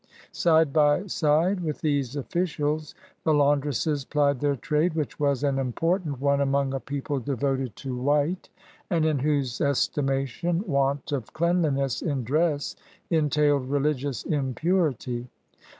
[0.31, 6.19] Side by side with these ofl&cials, the laundresses pKed their trade, which was an important
[6.19, 8.49] one among a people devoted to white,
[8.89, 12.75] and in whose estimation want of clean liness in dress
[13.11, 15.27] entailed religious impurity.